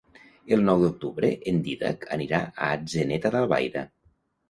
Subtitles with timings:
[0.55, 3.89] El nou d'octubre en Dídac anirà a Atzeneta d'Albaida.